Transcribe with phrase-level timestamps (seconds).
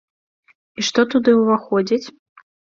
[0.77, 2.03] І што туды ўваходзіць?